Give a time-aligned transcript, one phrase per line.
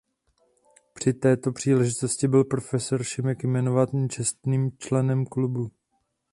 [0.93, 2.73] Při této příležitosti byl prof.
[3.01, 5.71] Šimek jmenován čestným členem klubu.